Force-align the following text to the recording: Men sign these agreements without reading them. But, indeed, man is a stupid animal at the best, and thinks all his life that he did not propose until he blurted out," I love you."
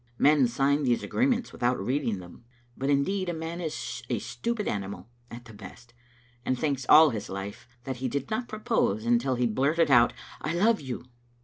Men 0.17 0.47
sign 0.47 0.81
these 0.81 1.03
agreements 1.03 1.51
without 1.51 1.77
reading 1.79 2.17
them. 2.17 2.43
But, 2.75 2.89
indeed, 2.89 3.31
man 3.35 3.61
is 3.61 4.01
a 4.09 4.17
stupid 4.17 4.67
animal 4.67 5.11
at 5.29 5.45
the 5.45 5.53
best, 5.53 5.93
and 6.43 6.57
thinks 6.57 6.87
all 6.89 7.11
his 7.11 7.29
life 7.29 7.67
that 7.83 7.97
he 7.97 8.09
did 8.09 8.31
not 8.31 8.47
propose 8.47 9.05
until 9.05 9.35
he 9.35 9.45
blurted 9.45 9.91
out," 9.91 10.11
I 10.41 10.55
love 10.55 10.81
you." 10.81 11.05